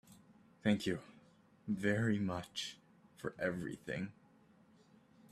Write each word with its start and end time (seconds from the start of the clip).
Thank 0.63 0.87
you 0.87 0.97
very 1.67 2.17
much 2.17 2.77
for 3.17 3.35
everything. 3.37 4.11